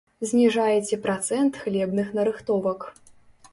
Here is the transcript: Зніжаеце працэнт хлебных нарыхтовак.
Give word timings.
Зніжаеце 0.29 0.99
працэнт 1.03 1.61
хлебных 1.67 2.11
нарыхтовак. 2.21 2.91